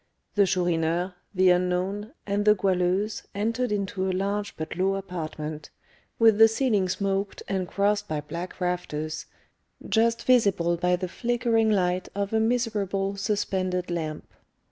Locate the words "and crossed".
7.47-8.07